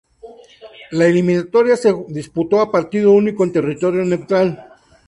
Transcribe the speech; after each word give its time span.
La 0.89 1.05
eliminatoria 1.05 1.77
se 1.77 1.93
disputó 2.07 2.59
a 2.59 2.71
partido 2.71 3.11
único 3.11 3.43
en 3.43 3.51
terreno 3.53 3.91
neutral. 4.03 4.73